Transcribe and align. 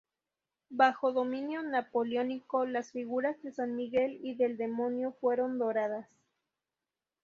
Bajo 0.71 1.11
dominio 1.13 1.61
napoleónico 1.61 2.65
las 2.65 2.89
figuras 2.91 3.39
de 3.43 3.51
San 3.51 3.75
Miguel 3.75 4.17
y 4.23 4.33
del 4.33 4.57
demonio 4.57 5.15
fueron 5.21 5.59
doradas. 5.59 6.07